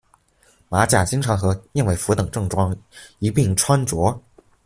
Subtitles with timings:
[0.67, 2.75] 马甲经常和燕尾服等正装
[3.19, 4.19] 一并穿着。